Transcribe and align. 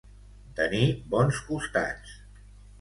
Tenir 0.59 0.87
bons 1.13 1.43
costats. 1.53 2.19